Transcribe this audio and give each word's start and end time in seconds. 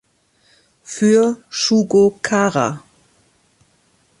Für 0.81 1.43
"Shugo 1.51 2.17
Chara! 2.23 2.81